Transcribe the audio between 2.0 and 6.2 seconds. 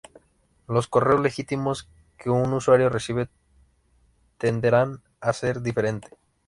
que un usuario recibe tenderán a ser diferente.